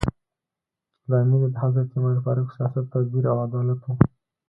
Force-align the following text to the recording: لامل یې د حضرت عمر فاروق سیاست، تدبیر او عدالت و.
لامل 1.09 1.41
یې 1.43 1.49
د 1.53 1.55
حضرت 1.63 1.89
عمر 1.95 2.15
فاروق 2.25 2.49
سیاست، 2.55 2.85
تدبیر 2.93 3.25
او 3.31 3.37
عدالت 3.45 3.79
و. 3.83 3.87